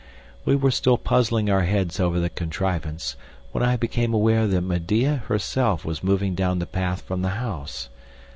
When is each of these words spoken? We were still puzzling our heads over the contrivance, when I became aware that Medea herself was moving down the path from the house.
We 0.45 0.55
were 0.55 0.71
still 0.71 0.97
puzzling 0.97 1.47
our 1.51 1.61
heads 1.61 1.99
over 1.99 2.19
the 2.19 2.31
contrivance, 2.31 3.15
when 3.51 3.63
I 3.63 3.77
became 3.77 4.15
aware 4.15 4.47
that 4.47 4.61
Medea 4.61 5.17
herself 5.27 5.85
was 5.85 6.03
moving 6.03 6.33
down 6.33 6.57
the 6.57 6.65
path 6.65 7.03
from 7.03 7.21
the 7.21 7.29
house. 7.37 7.87